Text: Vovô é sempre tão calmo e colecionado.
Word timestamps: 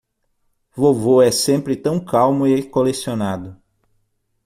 Vovô 0.75 1.21
é 1.21 1.29
sempre 1.31 1.75
tão 1.75 2.03
calmo 2.03 2.47
e 2.47 2.63
colecionado. 2.67 3.55